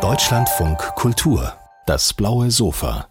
Deutschlandfunk 0.00 0.78
Kultur, 0.94 1.52
das 1.84 2.14
blaue 2.14 2.50
Sofa. 2.50 3.06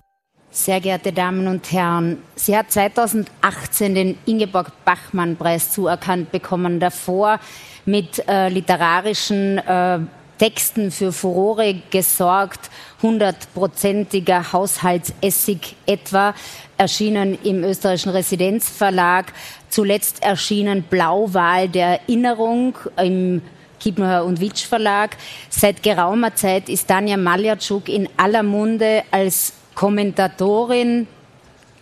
Sehr 0.49 0.81
geehrte 0.81 1.13
Damen 1.13 1.47
und 1.47 1.71
Herren, 1.71 2.17
sie 2.35 2.57
hat 2.57 2.71
2018 2.71 3.93
den 3.93 4.17
Ingeborg 4.25 4.71
Bachmann-Preis 4.83 5.71
zuerkannt 5.71 6.31
bekommen. 6.31 6.79
Davor 6.79 7.39
mit 7.85 8.27
äh, 8.27 8.49
literarischen 8.49 9.59
äh, 9.59 9.99
Texten 10.39 10.89
für 10.89 11.11
Furore 11.11 11.75
gesorgt, 11.91 12.71
hundertprozentiger 13.03 14.51
Haushaltsessig 14.51 15.75
etwa, 15.85 16.33
erschienen 16.79 17.37
im 17.43 17.63
österreichischen 17.63 18.13
Residenzverlag, 18.13 19.31
zuletzt 19.69 20.23
erschienen 20.23 20.81
Blauwahl 20.81 21.69
der 21.69 22.01
Erinnerung 22.01 22.75
im 22.97 23.43
Kiepenheuer 23.81 24.23
und 24.23 24.39
Witsch 24.39 24.65
Verlag. 24.65 25.17
Seit 25.49 25.83
geraumer 25.83 26.35
Zeit 26.35 26.69
ist 26.69 26.87
Tanja 26.87 27.17
Maljatschuk 27.17 27.89
in 27.89 28.07
aller 28.15 28.43
Munde 28.43 29.03
als 29.11 29.53
Kommentatorin, 29.75 31.07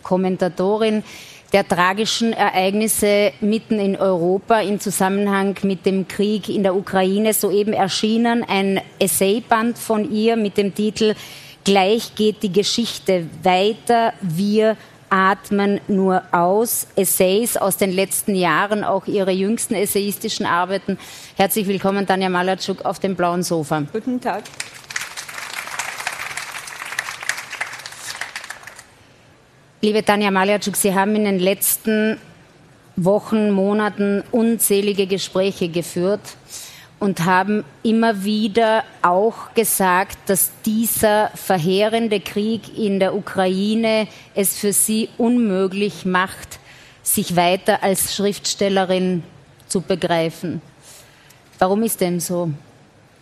Kommentatorin 0.02 1.02
der 1.52 1.66
tragischen 1.66 2.32
Ereignisse 2.32 3.32
mitten 3.40 3.80
in 3.80 3.96
Europa 3.96 4.60
im 4.60 4.78
Zusammenhang 4.78 5.56
mit 5.62 5.84
dem 5.84 6.06
Krieg 6.06 6.48
in 6.48 6.62
der 6.62 6.76
Ukraine 6.76 7.34
soeben 7.34 7.72
erschienen. 7.72 8.44
Ein 8.44 8.80
Essayband 8.98 9.76
von 9.76 10.10
ihr 10.10 10.36
mit 10.36 10.56
dem 10.56 10.74
Titel 10.74 11.14
Gleich 11.64 12.14
geht 12.14 12.42
die 12.42 12.52
Geschichte 12.52 13.26
weiter. 13.42 14.14
Wir 14.22 14.76
atmen 15.10 15.80
nur 15.88 16.22
aus. 16.32 16.86
Essays 16.96 17.56
aus 17.56 17.76
den 17.76 17.92
letzten 17.92 18.34
Jahren, 18.34 18.84
auch 18.84 19.06
ihre 19.06 19.32
jüngsten 19.32 19.74
essayistischen 19.74 20.46
Arbeiten. 20.46 20.98
Herzlich 21.36 21.66
willkommen, 21.66 22.06
Tanja 22.06 22.28
Malatschuk, 22.28 22.84
auf 22.84 23.00
dem 23.00 23.16
blauen 23.16 23.42
Sofa. 23.42 23.82
Guten 23.92 24.20
Tag. 24.20 24.44
Liebe 29.82 30.04
Tanja 30.04 30.30
Malatschuk, 30.30 30.76
Sie 30.76 30.94
haben 30.94 31.16
in 31.16 31.24
den 31.24 31.38
letzten 31.38 32.18
Wochen, 32.96 33.50
Monaten 33.50 34.22
unzählige 34.30 35.06
Gespräche 35.06 35.68
geführt 35.68 36.20
und 37.00 37.24
haben 37.24 37.64
immer 37.82 38.24
wieder 38.24 38.84
auch 39.00 39.54
gesagt, 39.54 40.18
dass 40.26 40.50
dieser 40.64 41.30
verheerende 41.34 42.20
Krieg 42.20 42.78
in 42.78 43.00
der 43.00 43.16
Ukraine 43.16 44.06
es 44.34 44.56
für 44.56 44.74
sie 44.74 45.08
unmöglich 45.16 46.04
macht, 46.04 46.60
sich 47.02 47.34
weiter 47.34 47.82
als 47.82 48.14
Schriftstellerin 48.14 49.24
zu 49.66 49.80
begreifen. 49.80 50.60
Warum 51.58 51.82
ist 51.82 52.00
dem 52.02 52.20
so? 52.20 52.50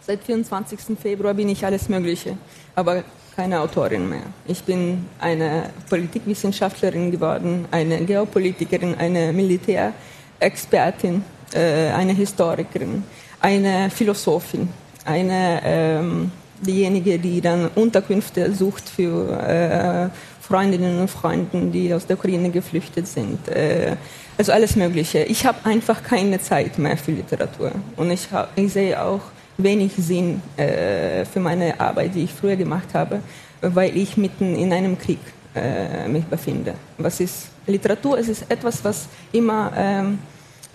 Seit 0.05 0.25
24. 0.25 0.81
Februar 1.01 1.35
bin 1.35 1.49
ich 1.49 1.65
alles 1.65 1.89
Mögliche, 1.89 2.37
aber 2.75 3.05
keine 3.37 3.61
Autorin 3.61 4.09
mehr. 4.09 4.23
Ich 4.47 4.65
bin 4.65 5.07
eine 5.21 5.71
Politikwissenschaftlerin 5.89 7.13
geworden, 7.13 7.67
eine 7.71 8.05
Geopolitikerin, 8.05 8.97
eine 8.97 9.33
Militärexpertin, 9.33 11.23
äh, 11.53 11.91
eine 11.91 12.13
Historikerin 12.15 13.05
eine 13.41 13.91
Philosophin, 13.91 14.69
eine 15.05 15.61
ähm, 15.65 16.33
diejenige, 16.61 17.19
die 17.19 17.41
dann 17.41 17.69
Unterkünfte 17.75 18.53
sucht 18.53 18.89
für 18.89 19.39
äh, 19.41 20.09
Freundinnen 20.41 21.01
und 21.01 21.09
Freunde, 21.11 21.67
die 21.67 21.93
aus 21.93 22.07
der 22.07 22.17
Ukraine 22.17 22.51
geflüchtet 22.51 23.07
sind. 23.07 23.49
Äh, 23.49 23.97
also 24.37 24.53
alles 24.53 24.77
Mögliche. 24.77 25.25
Ich 25.25 25.45
habe 25.45 25.59
einfach 25.65 26.03
keine 26.03 26.41
Zeit 26.41 26.79
mehr 26.79 26.97
für 26.97 27.13
Literatur 27.13 27.73
und 27.97 28.11
ich, 28.11 28.31
hab, 28.31 28.57
ich 28.57 28.73
sehe 28.73 29.01
auch 29.03 29.21
wenig 29.57 29.93
Sinn 29.97 30.41
äh, 30.57 31.25
für 31.25 31.41
meine 31.41 31.79
Arbeit, 31.81 32.15
die 32.15 32.25
ich 32.25 32.33
früher 32.33 32.57
gemacht 32.57 32.89
habe, 32.95 33.21
weil 33.61 33.97
ich 33.97 34.17
mitten 34.17 34.55
in 34.55 34.73
einem 34.73 34.97
Krieg 34.97 35.19
äh, 35.55 36.09
mich 36.09 36.25
befinde. 36.25 36.75
Was 36.97 37.21
ist 37.21 37.49
Literatur? 37.67 38.19
Es 38.19 38.29
ist 38.29 38.45
etwas, 38.49 38.85
was 38.85 39.09
immer 39.33 39.73
ähm, 39.77 40.19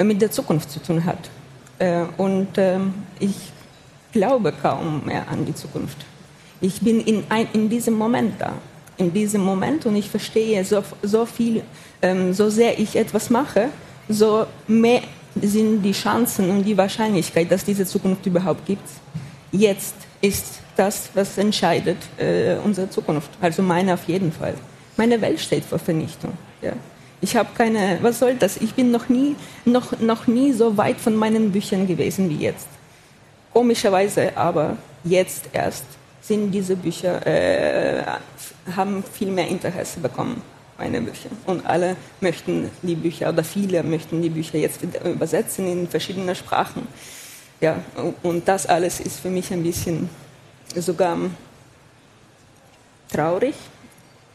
mit 0.04 0.22
der 0.22 0.30
Zukunft 0.32 0.70
zu 0.70 0.82
tun 0.82 1.04
hat. 1.06 1.30
Äh, 1.84 2.06
und 2.18 2.48
ähm, 2.58 2.94
ich 3.20 3.36
glaube 4.14 4.54
kaum 4.62 5.06
mehr 5.06 5.28
an 5.30 5.46
die 5.46 5.54
Zukunft. 5.54 5.98
Ich 6.62 6.80
bin 6.80 7.02
in, 7.02 7.24
ein, 7.28 7.48
in 7.52 7.70
diesem 7.70 7.96
Moment 7.96 8.40
da, 8.40 8.54
in 8.96 9.12
diesem 9.12 9.42
Moment 9.42 9.86
und 9.86 9.96
ich 9.98 10.10
verstehe 10.10 10.64
so, 10.64 10.82
so 11.02 11.26
viel, 11.26 11.62
ähm, 12.02 12.34
so 12.34 12.50
sehr 12.50 12.80
ich 12.80 12.96
etwas 12.96 13.30
mache, 13.30 13.70
so 14.08 14.46
mehr 14.68 15.02
sind 15.42 15.82
die 15.82 15.92
Chancen 15.92 16.50
und 16.52 16.64
die 16.64 16.78
Wahrscheinlichkeit, 16.78 17.52
dass 17.52 17.66
diese 17.66 17.86
Zukunft 17.86 18.26
überhaupt 18.26 18.66
gibt. 18.66 18.88
Jetzt 19.52 19.96
ist 20.22 20.60
das, 20.78 21.10
was 21.14 21.38
entscheidet 21.38 21.98
äh, 22.18 22.56
unsere 22.64 22.90
Zukunft. 22.90 23.30
Also 23.42 23.62
meine 23.62 23.96
auf 23.96 24.08
jeden 24.08 24.32
Fall. 24.32 24.54
Meine 24.96 25.20
Welt 25.20 25.40
steht 25.40 25.66
vor 25.66 25.80
Vernichtung. 25.80 26.32
Ja. 26.62 26.74
Ich 27.24 27.38
habe 27.38 27.48
keine, 27.58 28.00
was 28.02 28.20
soll 28.20 28.36
das? 28.36 28.58
Ich 28.58 28.74
bin 28.74 28.92
noch 28.92 29.08
nie, 29.08 29.38
noch, 29.64 29.98
noch 30.02 30.28
nie 30.28 30.52
so 30.52 30.76
weit 30.76 30.98
von 31.00 31.16
meinen 31.16 31.54
Büchern 31.54 31.88
gewesen 31.88 32.30
wie 32.30 32.36
jetzt. 32.36 32.68
Komischerweise, 33.54 34.36
aber 34.36 34.76
jetzt 35.06 35.46
erst 35.54 35.86
sind 36.22 36.52
diese 36.52 36.76
Bücher, 36.76 37.26
äh, 37.26 38.04
haben 38.76 39.06
viel 39.06 39.32
mehr 39.32 39.48
Interesse 39.48 40.02
bekommen, 40.02 40.42
meine 40.78 41.00
Bücher. 41.00 41.30
Und 41.46 41.66
alle 41.66 41.96
möchten 42.20 42.70
die 42.82 42.96
Bücher, 42.96 43.30
oder 43.30 43.46
viele 43.46 43.84
möchten 43.84 44.22
die 44.22 44.30
Bücher 44.30 44.58
jetzt 44.58 44.82
übersetzen 44.84 45.66
in 45.66 45.88
verschiedene 45.88 46.36
Sprachen. 46.36 46.86
Ja, 47.62 47.78
und 48.22 48.46
das 48.50 48.66
alles 48.66 49.00
ist 49.00 49.22
für 49.22 49.30
mich 49.30 49.50
ein 49.54 49.64
bisschen 49.64 50.10
sogar 50.76 51.18
traurig, 53.10 53.56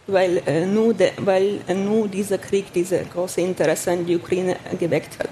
weil, 0.08 0.42
äh, 0.46 0.66
nur, 0.66 0.94
de, 0.94 1.12
weil 1.18 1.60
äh, 1.68 1.74
nur 1.74 2.08
dieser 2.08 2.38
Krieg 2.38 2.72
diese 2.72 3.04
große 3.04 3.40
Interesse 3.40 3.92
an 3.92 4.06
die 4.06 4.16
Ukraine 4.16 4.56
geweckt 4.78 5.18
hat. 5.18 5.30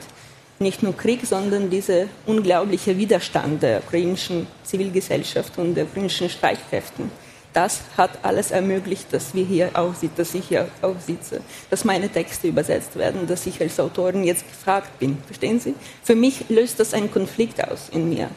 Nicht 0.59 0.83
nur 0.83 0.97
Krieg, 0.97 1.27
sondern 1.27 1.69
dieser 1.69 2.05
unglaubliche 2.27 2.97
Widerstand 2.97 3.63
der 3.63 3.79
ukrainischen 3.79 4.47
Zivilgesellschaft 4.65 5.59
und 5.59 5.75
der 5.75 5.85
ukrainischen 5.85 6.31
Streitkräften. 6.31 7.11
Das 7.53 7.81
hat 7.97 8.19
alles 8.23 8.51
ermöglicht, 8.51 9.13
dass 9.13 9.35
wir 9.35 9.45
hier 9.45 9.71
auch, 9.73 9.95
dass 10.17 10.35
ich 10.35 10.49
hier 10.49 10.69
auch 10.83 11.01
sitze, 11.01 11.41
dass 11.71 11.85
meine 11.85 12.11
Texte 12.11 12.49
übersetzt 12.49 12.97
werden, 12.97 13.27
dass 13.27 13.47
ich 13.47 13.61
als 13.63 13.81
Autorin 13.81 14.25
jetzt 14.25 14.47
gefragt 14.47 14.99
bin. 14.99 15.17
Verstehen 15.25 15.59
Sie? 15.59 15.75
Für 16.03 16.15
mich 16.15 16.51
löst 16.51 16.79
das 16.81 16.93
einen 16.93 17.11
Konflikt 17.11 17.67
aus 17.67 17.89
in 17.91 18.11
mir. 18.11 18.29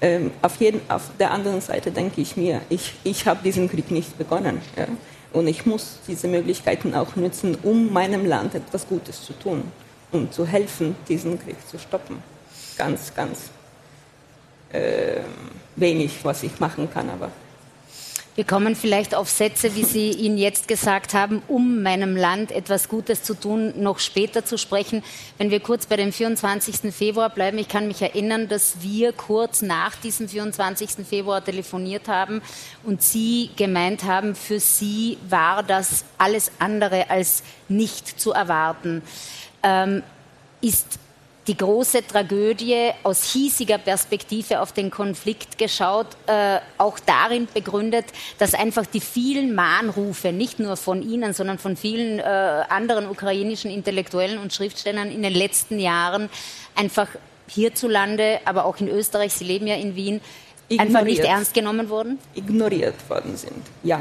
Ähm, 0.00 0.30
auf, 0.42 0.60
jeden, 0.60 0.80
auf 0.88 1.10
der 1.18 1.32
anderen 1.32 1.60
Seite 1.60 1.90
denke 1.90 2.20
ich 2.20 2.36
mir, 2.36 2.60
ich, 2.68 2.94
ich 3.02 3.26
habe 3.26 3.40
diesen 3.42 3.68
Krieg 3.68 3.90
nicht 3.90 4.16
begonnen. 4.16 4.60
Ja. 4.76 4.86
Und 5.32 5.46
ich 5.46 5.66
muss 5.66 5.98
diese 6.06 6.28
Möglichkeiten 6.28 6.94
auch 6.94 7.16
nutzen, 7.16 7.56
um 7.62 7.92
meinem 7.92 8.24
Land 8.24 8.54
etwas 8.54 8.88
Gutes 8.88 9.24
zu 9.24 9.32
tun 9.34 9.62
und 10.10 10.32
zu 10.32 10.46
helfen, 10.46 10.96
diesen 11.08 11.38
Krieg 11.38 11.56
zu 11.68 11.78
stoppen. 11.78 12.22
Ganz, 12.76 13.14
ganz 13.14 13.50
äh, 14.72 15.20
wenig, 15.76 16.24
was 16.24 16.42
ich 16.42 16.58
machen 16.60 16.88
kann, 16.90 17.10
aber 17.10 17.30
wir 18.38 18.44
kommen 18.44 18.76
vielleicht 18.76 19.16
auf 19.16 19.28
Sätze, 19.28 19.74
wie 19.74 19.82
Sie 19.82 20.10
ihn 20.12 20.38
jetzt 20.38 20.68
gesagt 20.68 21.12
haben, 21.12 21.42
um 21.48 21.82
meinem 21.82 22.14
Land 22.16 22.52
etwas 22.52 22.88
Gutes 22.88 23.24
zu 23.24 23.34
tun, 23.34 23.82
noch 23.82 23.98
später 23.98 24.44
zu 24.44 24.56
sprechen. 24.58 25.02
Wenn 25.38 25.50
wir 25.50 25.58
kurz 25.58 25.86
bei 25.86 25.96
dem 25.96 26.12
24. 26.12 26.94
Februar 26.94 27.30
bleiben, 27.30 27.58
ich 27.58 27.66
kann 27.66 27.88
mich 27.88 28.00
erinnern, 28.00 28.46
dass 28.46 28.80
wir 28.80 29.12
kurz 29.12 29.60
nach 29.60 29.96
diesem 29.96 30.28
24. 30.28 31.04
Februar 31.04 31.44
telefoniert 31.44 32.06
haben 32.06 32.40
und 32.84 33.02
Sie 33.02 33.50
gemeint 33.56 34.04
haben, 34.04 34.36
für 34.36 34.60
Sie 34.60 35.18
war 35.28 35.64
das 35.64 36.04
alles 36.16 36.52
andere 36.60 37.10
als 37.10 37.42
nicht 37.68 38.20
zu 38.20 38.30
erwarten. 38.30 39.02
Ähm, 39.64 40.04
ist 40.60 41.00
die 41.48 41.56
große 41.56 42.06
Tragödie 42.06 42.90
aus 43.02 43.24
hiesiger 43.32 43.78
Perspektive 43.78 44.60
auf 44.60 44.72
den 44.72 44.90
Konflikt 44.90 45.56
geschaut, 45.56 46.06
äh, 46.26 46.58
auch 46.76 46.98
darin 46.98 47.48
begründet, 47.52 48.04
dass 48.38 48.54
einfach 48.54 48.84
die 48.86 49.00
vielen 49.00 49.54
Mahnrufe, 49.54 50.32
nicht 50.32 50.60
nur 50.60 50.76
von 50.76 51.02
Ihnen, 51.02 51.32
sondern 51.32 51.58
von 51.58 51.76
vielen 51.76 52.18
äh, 52.18 52.22
anderen 52.22 53.08
ukrainischen 53.08 53.70
Intellektuellen 53.70 54.38
und 54.38 54.52
Schriftstellern 54.52 55.10
in 55.10 55.22
den 55.22 55.32
letzten 55.32 55.78
Jahren 55.78 56.28
einfach 56.76 57.08
hierzulande, 57.48 58.40
aber 58.44 58.66
auch 58.66 58.76
in 58.78 58.88
Österreich, 58.88 59.32
Sie 59.32 59.44
leben 59.44 59.66
ja 59.66 59.76
in 59.76 59.96
Wien, 59.96 60.20
ignoriert. 60.68 60.80
einfach 60.80 61.04
nicht 61.04 61.24
ernst 61.24 61.54
genommen 61.54 61.88
wurden? 61.88 62.18
Ignoriert 62.34 63.08
worden 63.08 63.36
sind, 63.36 63.64
ja. 63.82 64.00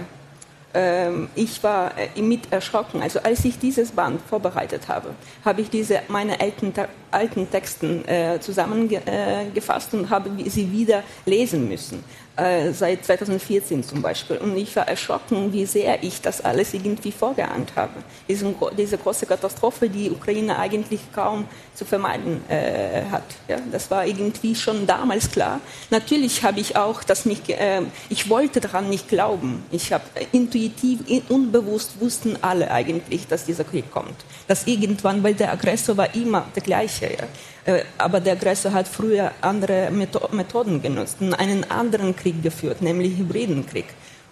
Ähm, 0.77 1.29
ich 1.33 1.63
war 1.63 1.91
äh, 1.97 2.21
mit 2.21 2.51
erschrocken. 2.51 3.01
Also 3.01 3.19
als 3.19 3.43
ich 3.45 3.57
dieses 3.57 3.91
Band 3.91 4.21
vorbereitet 4.21 4.87
habe, 4.87 5.09
habe 5.43 5.61
ich 5.61 5.71
diese 5.71 6.01
meine 6.07 6.39
alten, 6.39 6.71
alten 7.09 7.49
Texten 7.49 8.07
äh, 8.07 8.39
zusammengefasst 8.39 9.95
und 9.95 10.07
habe 10.11 10.29
sie 10.45 10.71
wieder 10.71 11.01
lesen 11.25 11.67
müssen. 11.67 12.03
Äh, 12.37 12.71
seit 12.71 13.03
2014 13.03 13.83
zum 13.83 14.03
Beispiel. 14.03 14.37
Und 14.37 14.55
ich 14.55 14.75
war 14.75 14.87
erschrocken, 14.87 15.51
wie 15.53 15.65
sehr 15.65 16.03
ich 16.03 16.21
das 16.21 16.45
alles 16.45 16.71
irgendwie 16.75 17.11
vorgeahnt 17.11 17.71
habe. 17.75 17.93
Diese, 18.27 18.53
diese 18.77 18.99
große 18.99 19.25
Katastrophe, 19.25 19.89
die 19.89 20.11
Ukraine 20.11 20.59
eigentlich 20.59 20.99
kaum 21.15 21.45
zu 21.73 21.83
vermeiden 21.83 22.47
äh, 22.47 23.01
hat. 23.09 23.23
Ja, 23.47 23.57
das 23.71 23.89
war 23.89 24.05
irgendwie 24.05 24.53
schon 24.53 24.85
damals 24.85 25.31
klar. 25.31 25.61
Natürlich 25.89 26.43
habe 26.43 26.59
ich 26.59 26.75
auch 26.75 27.03
das 27.03 27.25
nicht, 27.25 27.49
äh, 27.49 27.81
ich 28.07 28.29
wollte 28.29 28.61
daran 28.61 28.87
nicht 28.87 29.09
glauben. 29.09 29.63
Ich 29.71 29.91
habe 29.91 30.03
intuitiv, 30.31 30.99
unbewusst 31.29 31.99
wussten 31.99 32.37
alle 32.43 32.69
eigentlich, 32.69 33.25
dass 33.25 33.45
dieser 33.45 33.63
Krieg 33.63 33.89
kommt. 33.91 34.25
Dass 34.47 34.67
irgendwann, 34.67 35.23
weil 35.23 35.33
der 35.33 35.51
Aggressor 35.51 35.97
war 35.97 36.13
immer 36.13 36.45
der 36.55 36.61
gleiche. 36.61 37.05
Ja. 37.05 37.73
Äh, 37.73 37.83
aber 37.97 38.21
der 38.21 38.33
Aggressor 38.33 38.71
hat 38.71 38.87
früher 38.87 39.31
andere 39.41 39.91
Methoden 39.91 40.81
genutzt 40.81 41.17
einen 41.37 41.69
anderen 41.69 42.15
Krieg 42.15 42.26
geführt, 42.31 42.81
nämlich 42.81 43.17
Hybridenkrieg. 43.17 43.85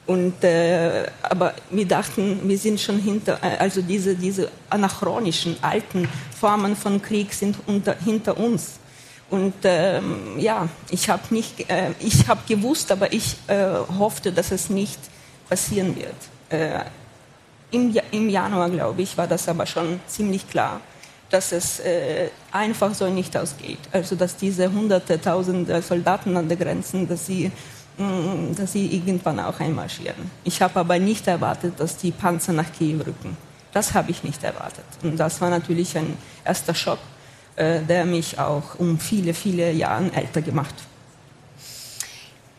Und, 0.08 0.44
äh, 0.44 1.08
aber 1.24 1.56
wir 1.72 1.88
dachten, 1.88 2.40
wir 2.44 2.58
sind 2.58 2.80
schon 2.80 3.00
hinter, 3.00 3.40
äh, 3.42 3.58
also 3.58 3.82
diese, 3.82 4.16
diese 4.16 4.52
anachronischen, 4.70 5.58
alten 5.62 6.08
Formen 6.40 6.76
von 6.76 7.02
Krieg 7.02 7.34
sind 7.34 7.56
unter, 7.66 7.96
hinter 8.04 8.38
uns. 8.38 8.80
Und 9.32 9.56
ähm, 9.64 10.38
ja, 10.38 10.70
ich 10.92 11.10
habe 11.10 11.24
äh, 11.68 11.92
ich 12.00 12.28
habe 12.28 12.42
gewusst, 12.48 12.92
aber 12.92 13.12
ich 13.12 13.36
äh, 13.48 13.66
hoffte, 13.98 14.32
dass 14.32 14.52
es 14.52 14.70
nicht 14.70 15.00
passieren 15.50 15.96
wird. 15.96 16.16
Äh, 16.50 16.82
im, 17.72 17.96
Im 18.12 18.30
Januar, 18.30 18.70
glaube 18.70 19.02
ich, 19.02 19.18
war 19.18 19.28
das 19.28 19.50
aber 19.50 19.66
schon 19.66 20.00
ziemlich 20.08 20.48
klar 20.48 20.80
dass 21.30 21.52
es 21.52 21.80
äh, 21.80 22.30
einfach 22.52 22.94
so 22.94 23.10
nicht 23.10 23.36
ausgeht. 23.36 23.80
Also 23.92 24.16
dass 24.16 24.38
diese 24.38 24.72
hunderte, 24.72 25.20
tausende 25.20 25.82
Soldaten 25.82 26.38
an 26.38 26.48
den 26.48 26.58
Grenzen, 26.58 27.08
dass 27.08 27.26
sie, 27.26 27.52
dass 27.98 28.74
sie 28.74 28.88
irgendwann 28.88 29.40
auch 29.40 29.60
einmarschieren. 29.60 30.30
Ich 30.44 30.62
habe 30.62 30.80
aber 30.80 31.00
nicht 31.00 31.28
erwartet, 31.28 31.80
dass 31.80 31.98
die 31.98 32.12
Panzer 32.12 32.54
nach 32.54 32.72
Kiew 32.72 33.00
rücken. 33.00 33.38
Das 33.72 33.94
habe 33.94 34.12
ich 34.12 34.24
nicht 34.24 34.44
erwartet. 34.44 34.86
Und 35.04 35.18
das 35.18 35.42
war 35.42 35.50
natürlich 35.50 35.98
ein 35.98 36.18
erster 36.44 36.74
Schock, 36.74 37.00
äh, 37.56 37.82
der 37.82 38.06
mich 38.06 38.40
auch 38.40 38.76
um 38.80 39.00
viele, 39.00 39.34
viele 39.34 39.72
Jahre 39.72 40.12
älter 40.14 40.42
gemacht. 40.42 40.76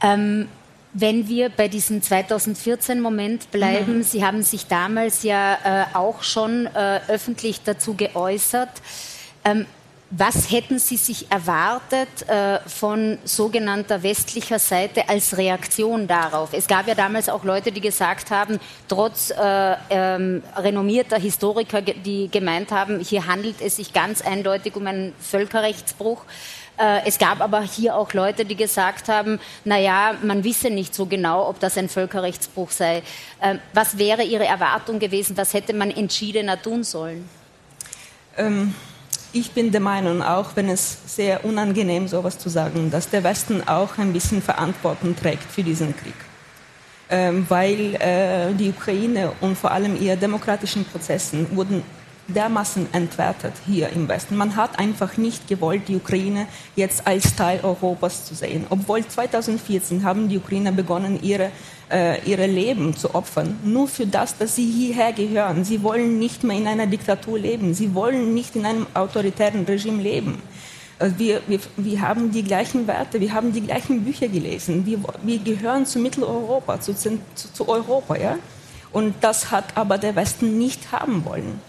Ähm, 0.02 0.48
wenn 0.92 1.28
wir 1.28 1.50
bei 1.50 1.68
diesem 1.68 2.00
2014-Moment 2.00 3.50
bleiben, 3.50 3.98
mhm. 3.98 4.02
Sie 4.02 4.24
haben 4.24 4.42
sich 4.42 4.66
damals 4.66 5.22
ja 5.22 5.58
äh, 5.64 5.94
auch 5.94 6.22
schon 6.22 6.66
äh, 6.66 7.00
öffentlich 7.08 7.62
dazu 7.62 7.94
geäußert. 7.94 8.70
Ähm, 9.44 9.66
was 10.18 10.50
hätten 10.50 10.78
Sie 10.78 10.96
sich 10.96 11.30
erwartet 11.30 12.08
äh, 12.28 12.60
von 12.66 13.18
sogenannter 13.24 14.02
westlicher 14.02 14.58
Seite 14.58 15.08
als 15.08 15.36
Reaktion 15.36 16.06
darauf? 16.06 16.52
Es 16.52 16.66
gab 16.66 16.86
ja 16.86 16.94
damals 16.94 17.28
auch 17.28 17.44
Leute, 17.44 17.70
die 17.70 17.80
gesagt 17.80 18.30
haben, 18.30 18.58
trotz 18.88 19.30
äh, 19.30 19.76
ähm, 19.90 20.42
renommierter 20.56 21.18
Historiker, 21.18 21.82
die 21.82 22.28
gemeint 22.30 22.70
haben, 22.70 23.00
hier 23.00 23.26
handelt 23.26 23.60
es 23.60 23.76
sich 23.76 23.92
ganz 23.92 24.22
eindeutig 24.22 24.74
um 24.76 24.86
einen 24.86 25.12
Völkerrechtsbruch. 25.20 26.22
Äh, 26.78 27.06
es 27.06 27.18
gab 27.18 27.40
aber 27.40 27.60
hier 27.60 27.94
auch 27.94 28.12
Leute, 28.14 28.44
die 28.46 28.56
gesagt 28.56 29.08
haben, 29.08 29.38
naja, 29.64 30.14
man 30.22 30.44
wisse 30.44 30.70
nicht 30.70 30.94
so 30.94 31.06
genau, 31.06 31.48
ob 31.48 31.60
das 31.60 31.76
ein 31.76 31.90
Völkerrechtsbruch 31.90 32.70
sei. 32.70 33.02
Äh, 33.40 33.56
was 33.74 33.98
wäre 33.98 34.22
Ihre 34.22 34.46
Erwartung 34.46 34.98
gewesen? 34.98 35.36
Was 35.36 35.52
hätte 35.52 35.74
man 35.74 35.90
entschiedener 35.90 36.60
tun 36.60 36.84
sollen? 36.84 37.28
Ähm, 38.38 38.74
ich 39.38 39.52
bin 39.52 39.70
der 39.70 39.80
Meinung, 39.82 40.22
auch 40.22 40.50
wenn 40.54 40.68
es 40.68 40.96
sehr 41.06 41.44
unangenehm 41.44 42.08
sowas 42.08 42.38
zu 42.38 42.48
sagen, 42.48 42.90
dass 42.90 43.10
der 43.10 43.22
Westen 43.22 43.66
auch 43.68 43.98
ein 43.98 44.12
bisschen 44.12 44.40
Verantwortung 44.40 45.14
trägt 45.14 45.50
für 45.50 45.62
diesen 45.62 45.94
Krieg. 45.94 46.14
Ähm, 47.08 47.46
weil 47.48 47.94
äh, 47.96 48.54
die 48.54 48.70
Ukraine 48.70 49.32
und 49.40 49.56
vor 49.56 49.70
allem 49.70 50.00
ihre 50.00 50.16
demokratischen 50.16 50.84
Prozessen 50.84 51.54
wurden 51.54 51.82
dermaßen 52.28 52.88
entwertet 52.92 53.52
hier 53.66 53.90
im 53.90 54.08
Westen. 54.08 54.36
Man 54.36 54.56
hat 54.56 54.78
einfach 54.78 55.16
nicht 55.16 55.46
gewollt, 55.46 55.82
die 55.86 55.96
Ukraine 55.96 56.48
jetzt 56.74 57.06
als 57.06 57.36
Teil 57.36 57.60
Europas 57.62 58.24
zu 58.26 58.34
sehen. 58.34 58.66
Obwohl 58.70 59.06
2014 59.06 60.02
haben 60.02 60.28
die 60.28 60.38
Ukrainer 60.38 60.72
begonnen, 60.72 61.20
ihre, 61.22 61.52
äh, 61.90 62.20
ihre 62.28 62.46
Leben 62.46 62.96
zu 62.96 63.14
opfern, 63.14 63.58
nur 63.64 63.88
für 63.88 64.06
das, 64.06 64.36
dass 64.36 64.56
sie 64.56 64.70
hierher 64.70 65.12
gehören. 65.12 65.64
Sie 65.64 65.82
wollen 65.82 66.18
nicht 66.18 66.42
mehr 66.44 66.56
in 66.56 66.66
einer 66.66 66.86
Diktatur 66.86 67.38
leben. 67.38 67.74
Sie 67.74 67.94
wollen 67.94 68.34
nicht 68.34 68.56
in 68.56 68.66
einem 68.66 68.86
autoritären 68.94 69.64
Regime 69.64 70.02
leben. 70.02 70.42
Äh, 70.98 71.10
wir, 71.16 71.42
wir, 71.46 71.60
wir 71.76 72.00
haben 72.00 72.30
die 72.32 72.42
gleichen 72.42 72.86
Werte, 72.86 73.20
wir 73.20 73.32
haben 73.32 73.52
die 73.52 73.60
gleichen 73.60 74.04
Bücher 74.04 74.28
gelesen. 74.28 74.84
Wir, 74.86 74.98
wir 75.22 75.38
gehören 75.38 75.86
zu 75.86 75.98
Mitteleuropa, 75.98 76.80
zu, 76.80 76.94
zu, 76.94 77.18
zu 77.34 77.68
Europa. 77.68 78.16
Ja? 78.16 78.38
Und 78.92 79.14
das 79.20 79.50
hat 79.50 79.76
aber 79.76 79.98
der 79.98 80.16
Westen 80.16 80.58
nicht 80.58 80.92
haben 80.92 81.24
wollen. 81.24 81.60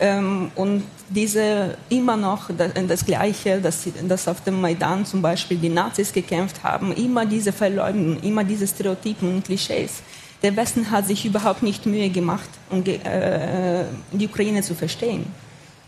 Ähm, 0.00 0.50
und 0.56 0.82
diese 1.08 1.76
immer 1.88 2.16
noch 2.16 2.50
das 2.88 3.04
Gleiche, 3.04 3.60
dass, 3.60 3.86
dass 4.08 4.26
auf 4.26 4.42
dem 4.42 4.60
Maidan 4.60 5.06
zum 5.06 5.22
Beispiel 5.22 5.56
die 5.56 5.68
Nazis 5.68 6.12
gekämpft 6.12 6.62
haben, 6.64 6.92
immer 6.92 7.24
diese 7.24 7.52
Verleumdung, 7.52 8.20
immer 8.22 8.42
diese 8.42 8.66
Stereotypen 8.66 9.36
und 9.36 9.44
Klischees. 9.44 10.02
Der 10.42 10.54
Westen 10.56 10.90
hat 10.90 11.06
sich 11.06 11.24
überhaupt 11.24 11.62
nicht 11.62 11.86
Mühe 11.86 12.10
gemacht, 12.10 12.48
um 12.70 12.84
äh, 12.84 13.84
die 14.12 14.26
Ukraine 14.26 14.62
zu 14.62 14.74
verstehen 14.74 15.26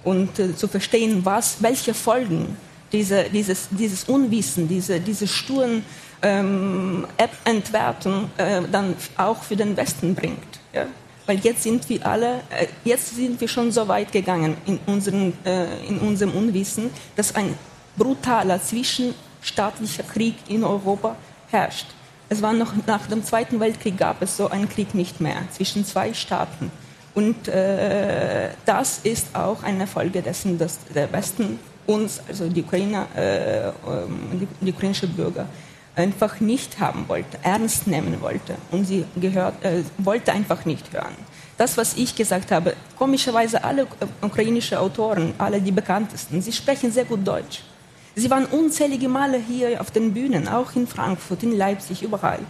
und 0.04 0.38
äh, 0.38 0.54
zu 0.54 0.68
verstehen, 0.68 1.24
was, 1.24 1.56
welche 1.60 1.92
Folgen 1.92 2.56
diese, 2.92 3.24
dieses, 3.24 3.68
dieses 3.70 4.04
Unwissen, 4.04 4.68
diese, 4.68 5.00
diese 5.00 5.26
sturen 5.26 5.84
ähm, 6.22 7.06
Entwertung 7.44 8.30
äh, 8.36 8.62
dann 8.70 8.94
auch 9.16 9.42
für 9.42 9.56
den 9.56 9.76
Westen 9.76 10.14
bringt. 10.14 10.60
Ja? 10.72 10.86
Weil 11.26 11.38
jetzt 11.40 11.62
sind 11.62 11.88
wir 11.88 12.06
alle, 12.06 12.40
äh, 12.50 12.66
jetzt 12.84 13.16
sind 13.16 13.40
wir 13.40 13.48
schon 13.48 13.72
so 13.72 13.88
weit 13.88 14.12
gegangen 14.12 14.56
in, 14.66 14.78
unseren, 14.86 15.32
äh, 15.44 15.86
in 15.86 15.98
unserem 15.98 16.32
Unwissen, 16.32 16.90
dass 17.16 17.34
ein 17.34 17.54
brutaler 17.96 18.62
zwischenstaatlicher 18.62 20.04
Krieg 20.04 20.36
in 20.48 20.64
Europa 20.64 21.16
herrscht. 21.50 21.86
Es 22.28 22.42
war 22.42 22.52
noch 22.52 22.72
nach 22.86 23.06
dem 23.06 23.22
Zweiten 23.24 23.60
Weltkrieg 23.60 23.96
gab 23.96 24.22
es 24.22 24.36
so 24.36 24.48
einen 24.48 24.68
Krieg 24.68 24.94
nicht 24.94 25.20
mehr 25.20 25.36
zwischen 25.52 25.84
zwei 25.84 26.12
Staaten. 26.12 26.70
Und 27.14 27.48
äh, 27.48 28.50
das 28.66 28.98
ist 28.98 29.34
auch 29.34 29.62
eine 29.62 29.86
Folge 29.86 30.22
dessen, 30.22 30.58
dass 30.58 30.80
der 30.94 31.10
Westen 31.12 31.58
uns, 31.86 32.20
also 32.28 32.48
die 32.48 32.62
Ukrainer, 32.62 33.06
äh, 33.16 33.68
ähm, 33.68 33.72
die, 34.34 34.48
die 34.60 34.72
ukrainischen 34.72 35.14
Bürger, 35.14 35.46
einfach 35.96 36.40
nicht 36.40 36.78
haben 36.78 37.08
wollte, 37.08 37.38
ernst 37.42 37.86
nehmen 37.86 38.20
wollte. 38.20 38.56
Und 38.70 38.86
sie 38.86 39.04
gehört, 39.16 39.64
äh, 39.64 39.82
wollte 39.98 40.32
einfach 40.32 40.64
nicht 40.64 40.92
hören. 40.92 41.16
Das, 41.56 41.76
was 41.78 41.96
ich 41.96 42.14
gesagt 42.14 42.52
habe, 42.52 42.74
komischerweise 42.98 43.64
alle 43.64 43.86
ukrainische 44.20 44.78
Autoren, 44.78 45.32
alle 45.38 45.60
die 45.60 45.72
bekanntesten, 45.72 46.42
sie 46.42 46.52
sprechen 46.52 46.92
sehr 46.92 47.06
gut 47.06 47.26
Deutsch. 47.26 47.62
Sie 48.14 48.30
waren 48.30 48.44
unzählige 48.46 49.08
Male 49.08 49.38
hier 49.38 49.80
auf 49.80 49.90
den 49.90 50.12
Bühnen, 50.12 50.48
auch 50.48 50.74
in 50.76 50.86
Frankfurt, 50.86 51.42
in 51.42 51.56
Leipzig, 51.56 52.02
überall. 52.02 52.40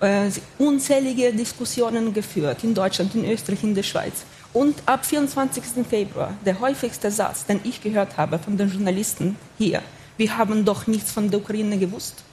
Äh, 0.00 0.30
unzählige 0.58 1.32
Diskussionen 1.32 2.12
geführt, 2.12 2.64
in 2.64 2.74
Deutschland, 2.74 3.14
in 3.14 3.30
Österreich, 3.30 3.62
in 3.62 3.74
der 3.74 3.82
Schweiz. 3.82 4.24
Und 4.52 4.82
ab 4.86 5.04
24. 5.04 5.86
Februar, 5.88 6.34
der 6.44 6.58
häufigste 6.58 7.10
Satz, 7.10 7.44
den 7.46 7.60
ich 7.64 7.82
gehört 7.82 8.16
habe 8.16 8.38
von 8.38 8.56
den 8.56 8.70
Journalisten 8.70 9.36
hier, 9.58 9.82
wir 10.16 10.36
haben 10.36 10.64
doch 10.64 10.86
nichts 10.86 11.12
von 11.12 11.30
der 11.30 11.40
Ukraine 11.40 11.78
gewusst. 11.78 12.24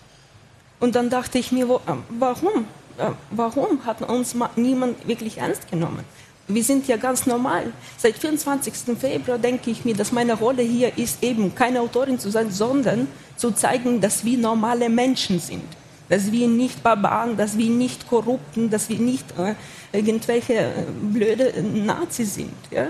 Und 0.79 0.95
dann 0.95 1.09
dachte 1.09 1.39
ich 1.39 1.51
mir, 1.51 1.67
wo, 1.67 1.77
äh, 1.77 1.93
warum? 2.09 2.65
Äh, 2.97 3.11
warum 3.31 3.85
hat 3.85 4.01
uns 4.01 4.35
niemand 4.55 5.07
wirklich 5.07 5.37
ernst 5.37 5.69
genommen? 5.69 6.03
Wir 6.47 6.63
sind 6.63 6.87
ja 6.87 6.95
ganz 6.95 7.25
normal. 7.25 7.73
Seit 7.97 8.17
24. 8.17 8.97
Februar 8.97 9.37
denke 9.37 9.69
ich 9.69 9.83
mir, 9.83 9.95
dass 9.95 10.13
meine 10.13 10.33
Rolle 10.33 10.63
hier 10.63 10.97
ist, 10.97 11.21
eben 11.21 11.53
keine 11.53 11.81
Autorin 11.81 12.19
zu 12.19 12.29
sein, 12.29 12.51
sondern 12.51 13.07
zu 13.35 13.51
zeigen, 13.51 13.99
dass 13.99 14.23
wir 14.23 14.37
normale 14.37 14.87
Menschen 14.87 15.39
sind. 15.39 15.65
Dass 16.07 16.31
wir 16.31 16.47
nicht 16.47 16.81
Barbaren, 16.83 17.35
dass 17.35 17.57
wir 17.57 17.69
nicht 17.69 18.07
Korrupten, 18.07 18.69
dass 18.69 18.87
wir 18.87 18.97
nicht 18.97 19.25
äh, 19.37 19.55
irgendwelche 19.91 20.53
äh, 20.53 20.83
blöde 21.01 21.53
Nazis 21.61 22.35
sind. 22.35 22.53
Ja? 22.71 22.87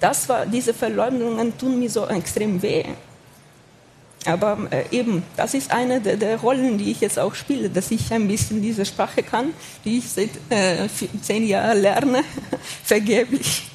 Das 0.00 0.28
war, 0.28 0.44
diese 0.44 0.74
Verleumdungen 0.74 1.56
tun 1.56 1.78
mir 1.78 1.88
so 1.88 2.06
extrem 2.06 2.60
weh. 2.60 2.84
Aber 4.26 4.58
äh, 4.70 4.84
eben, 4.90 5.22
das 5.36 5.54
ist 5.54 5.70
eine 5.70 6.00
der, 6.00 6.16
der, 6.16 6.38
Rollen, 6.38 6.76
die 6.76 6.90
ich 6.90 7.00
jetzt 7.00 7.18
auch 7.18 7.34
spiele, 7.34 7.70
dass 7.70 7.90
ich 7.90 8.12
ein 8.12 8.26
bisschen 8.26 8.60
diese 8.60 8.84
Sprache 8.84 9.22
kann, 9.22 9.52
die 9.84 9.98
ich 9.98 10.08
seit 10.10 10.30
äh, 10.50 10.88
zehn 11.22 11.46
Jahren 11.46 11.80
lerne, 11.80 12.24
vergeblich. 12.84 13.70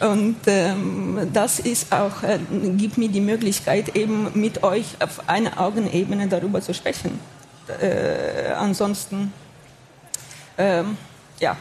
Und 0.00 0.36
ähm, 0.46 1.30
das 1.32 1.60
ist 1.60 1.92
auch, 1.92 2.22
äh, 2.22 2.38
gibt 2.76 2.98
mir 2.98 3.08
die 3.08 3.20
Möglichkeit, 3.20 3.96
eben 3.96 4.28
mit 4.34 4.62
euch 4.62 4.86
auf 5.00 5.28
einer 5.28 5.60
Augenebene 5.60 6.26
darüber 6.28 6.60
zu 6.60 6.74
sprechen. 6.74 7.18
Äh, 7.80 8.52
ansonsten, 8.52 9.32
ähm, 10.58 10.96
ja, 11.38 11.56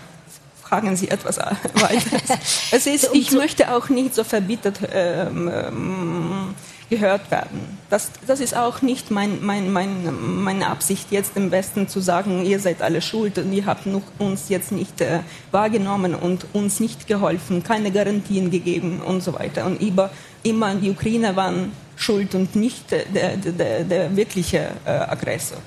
fragen 0.62 0.96
Sie 0.96 1.10
etwas 1.10 1.38
weiter. 1.38 2.38
es 2.72 2.88
ist, 2.88 3.10
ich 3.14 3.32
möchte 3.32 3.74
auch 3.74 3.90
nicht 3.90 4.16
so 4.16 4.24
verbittert 4.24 4.80
ähm, 4.94 5.52
ähm, 5.54 6.56
gehört 6.92 7.32
werden. 7.32 7.80
Das, 7.90 8.12
das 8.28 8.42
ist 8.42 8.56
auch 8.56 8.82
nicht 8.82 9.12
mein, 9.12 9.44
mein, 9.44 9.72
mein, 9.72 10.44
meine 10.44 10.68
Absicht, 10.68 11.10
jetzt 11.10 11.38
im 11.38 11.50
Westen 11.50 11.88
zu 11.88 12.02
sagen, 12.02 12.46
ihr 12.46 12.60
seid 12.60 12.82
alle 12.82 13.02
schuld 13.02 13.38
und 13.38 13.52
ihr 13.54 13.66
habt 13.66 13.88
uns 14.20 14.50
jetzt 14.50 14.74
nicht 14.74 15.00
äh, 15.00 15.22
wahrgenommen 15.52 16.14
und 16.14 16.46
uns 16.54 16.82
nicht 16.82 17.08
geholfen, 17.08 17.64
keine 17.64 17.92
Garantien 17.92 18.52
gegeben 18.52 19.02
und 19.02 19.24
so 19.24 19.34
weiter. 19.34 19.66
Und 19.66 19.82
über, 19.82 20.12
immer 20.44 20.76
die 20.76 20.92
Ukrainer 20.92 21.36
waren 21.38 21.72
schuld 21.96 22.36
und 22.36 22.56
nicht 22.58 22.92
der, 22.92 23.06
der, 23.06 23.38
der, 23.38 23.84
der 23.86 24.16
wirkliche 24.16 24.72
äh, 24.86 24.90
Aggressor. 24.90 25.60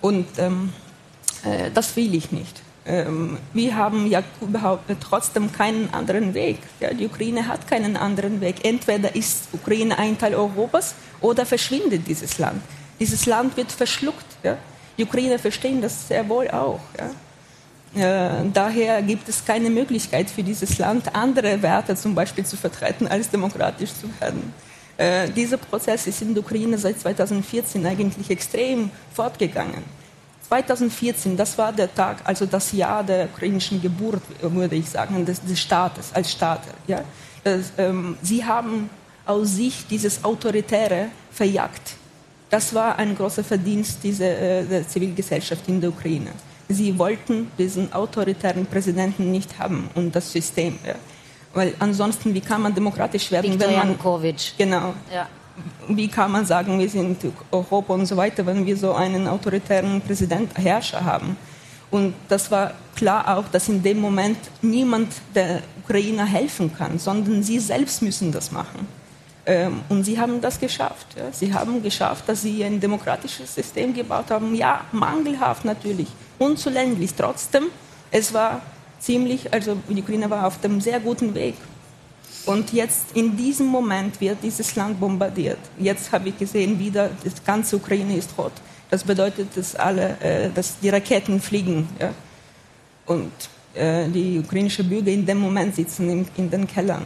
Und 0.00 0.26
ähm, 0.38 0.72
äh, 1.44 1.70
das 1.72 1.94
will 1.94 2.12
ich 2.12 2.32
nicht. 2.32 2.65
Ähm, 2.86 3.38
wir 3.52 3.74
haben 3.74 4.06
ja 4.06 4.22
überhaupt 4.40 4.84
trotzdem 5.00 5.50
keinen 5.52 5.92
anderen 5.92 6.34
Weg. 6.34 6.58
Ja, 6.80 6.94
die 6.94 7.06
Ukraine 7.06 7.48
hat 7.48 7.66
keinen 7.66 7.96
anderen 7.96 8.40
Weg. 8.40 8.64
Entweder 8.64 9.14
ist 9.14 9.48
Ukraine 9.52 9.98
ein 9.98 10.16
Teil 10.16 10.34
Europas 10.34 10.94
oder 11.20 11.44
verschwindet 11.44 12.06
dieses 12.06 12.38
Land. 12.38 12.62
Dieses 13.00 13.26
Land 13.26 13.56
wird 13.56 13.72
verschluckt. 13.72 14.26
Ja. 14.42 14.56
Die 14.96 15.04
Ukrainer 15.04 15.38
verstehen 15.38 15.82
das 15.82 16.08
sehr 16.08 16.28
wohl 16.28 16.48
auch. 16.48 16.80
Ja. 16.96 17.10
Äh, 17.96 18.44
daher 18.52 19.02
gibt 19.02 19.28
es 19.28 19.44
keine 19.44 19.70
Möglichkeit 19.70 20.30
für 20.30 20.42
dieses 20.42 20.78
Land, 20.78 21.14
andere 21.14 21.60
Werte 21.62 21.96
zum 21.96 22.14
Beispiel 22.14 22.44
zu 22.44 22.56
vertreten, 22.56 23.06
als 23.06 23.30
demokratisch 23.30 23.90
zu 23.94 24.08
werden. 24.20 24.52
Äh, 24.96 25.28
dieser 25.30 25.56
Prozess 25.56 26.06
ist 26.06 26.22
in 26.22 26.34
der 26.34 26.42
Ukraine 26.42 26.78
seit 26.78 27.00
2014 27.00 27.84
eigentlich 27.84 28.30
extrem 28.30 28.90
fortgegangen. 29.12 29.82
2014, 30.48 31.36
das 31.36 31.58
war 31.58 31.72
der 31.72 31.92
Tag, 31.92 32.18
also 32.24 32.46
das 32.46 32.72
Jahr 32.72 33.02
der 33.02 33.26
ukrainischen 33.26 33.82
Geburt, 33.82 34.22
würde 34.40 34.76
ich 34.76 34.88
sagen, 34.88 35.24
des, 35.24 35.42
des 35.42 35.58
Staates, 35.58 36.12
als 36.12 36.30
Staat. 36.30 36.62
Ja? 36.86 37.02
Das, 37.42 37.72
ähm, 37.78 38.16
sie 38.22 38.44
haben 38.44 38.88
aus 39.24 39.56
sich 39.56 39.86
dieses 39.88 40.22
Autoritäre 40.24 41.08
verjagt. 41.32 41.94
Das 42.48 42.72
war 42.74 42.96
ein 42.96 43.16
großer 43.16 43.42
Verdienst 43.42 43.98
dieser, 44.04 44.38
äh, 44.38 44.64
der 44.64 44.88
Zivilgesellschaft 44.88 45.66
in 45.68 45.80
der 45.80 45.90
Ukraine. 45.90 46.30
Sie 46.68 46.96
wollten 46.96 47.50
diesen 47.58 47.92
autoritären 47.92 48.66
Präsidenten 48.66 49.30
nicht 49.32 49.58
haben 49.58 49.90
und 49.94 50.14
das 50.14 50.30
System. 50.30 50.78
Ja? 50.86 50.94
Weil 51.54 51.74
ansonsten, 51.80 52.34
wie 52.34 52.40
kann 52.40 52.62
man 52.62 52.74
demokratisch 52.74 53.32
werden, 53.32 53.52
Viktor 53.52 53.68
wenn 53.68 53.76
man... 53.76 53.88
Janukovic. 53.88 54.54
Genau. 54.56 54.94
Ja 55.12 55.28
wie 55.88 56.08
kann 56.08 56.32
man 56.32 56.46
sagen, 56.46 56.78
wir 56.78 56.88
sind 56.88 57.18
Europa 57.50 57.94
und 57.94 58.06
so 58.06 58.16
weiter, 58.16 58.44
wenn 58.46 58.66
wir 58.66 58.76
so 58.76 58.94
einen 58.94 59.28
autoritären 59.28 60.00
Präsident, 60.00 60.56
Herrscher 60.56 61.04
haben. 61.04 61.36
Und 61.90 62.14
das 62.28 62.50
war 62.50 62.72
klar 62.94 63.36
auch, 63.36 63.48
dass 63.48 63.68
in 63.68 63.82
dem 63.82 64.00
Moment 64.00 64.38
niemand 64.62 65.12
der 65.34 65.62
Ukrainer 65.82 66.26
helfen 66.26 66.74
kann, 66.76 66.98
sondern 66.98 67.42
sie 67.42 67.58
selbst 67.60 68.02
müssen 68.02 68.32
das 68.32 68.50
machen. 68.50 68.88
Ähm, 69.46 69.80
und 69.88 70.02
sie 70.02 70.18
haben 70.18 70.40
das 70.40 70.58
geschafft. 70.58 71.06
Sie 71.30 71.54
haben 71.54 71.82
geschafft, 71.82 72.28
dass 72.28 72.42
sie 72.42 72.64
ein 72.64 72.80
demokratisches 72.80 73.54
System 73.54 73.94
gebaut 73.94 74.30
haben. 74.30 74.54
Ja, 74.56 74.80
mangelhaft 74.90 75.64
natürlich, 75.64 76.08
unzulänglich. 76.38 77.14
Trotzdem, 77.14 77.64
es 78.10 78.34
war 78.34 78.60
ziemlich, 78.98 79.52
also 79.52 79.76
die 79.88 80.02
Ukraine 80.02 80.28
war 80.28 80.46
auf 80.46 80.60
dem 80.60 80.80
sehr 80.80 80.98
guten 80.98 81.34
Weg. 81.34 81.54
Und 82.46 82.72
jetzt 82.72 83.06
in 83.14 83.36
diesem 83.36 83.66
Moment 83.66 84.20
wird 84.20 84.38
dieses 84.42 84.76
Land 84.76 85.00
bombardiert. 85.00 85.58
Jetzt 85.78 86.12
habe 86.12 86.28
ich 86.28 86.38
gesehen, 86.38 86.78
wieder 86.78 87.10
die 87.24 87.30
ganze 87.44 87.76
Ukraine 87.76 88.16
ist 88.16 88.30
rot. 88.38 88.52
Das 88.88 89.02
bedeutet, 89.02 89.48
dass 89.56 89.74
alle, 89.74 90.16
äh, 90.20 90.50
dass 90.50 90.78
die 90.78 90.88
Raketen 90.88 91.40
fliegen. 91.40 91.88
Ja? 92.00 92.14
Und 93.06 93.32
äh, 93.74 94.08
die 94.08 94.38
ukrainischen 94.38 94.88
Bürger 94.88 95.10
in 95.10 95.26
dem 95.26 95.38
Moment 95.38 95.74
sitzen 95.74 96.08
in, 96.08 96.28
in 96.36 96.48
den 96.48 96.68
Kellern. 96.68 97.04